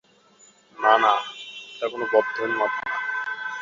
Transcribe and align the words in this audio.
না, 0.77 0.93
না 1.03 1.13
এটা 1.71 1.85
কোন 1.91 2.01
বদ্ধউন্মাদ 2.13 2.71
না। 2.79 2.95